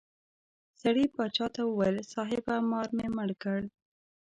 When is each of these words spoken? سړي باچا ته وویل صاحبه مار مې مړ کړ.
سړي 0.81 1.05
باچا 1.15 1.47
ته 1.55 1.61
وویل 1.65 1.97
صاحبه 2.13 2.55
مار 2.71 2.87
مې 2.97 3.07
مړ 3.15 3.29
کړ. 3.43 3.59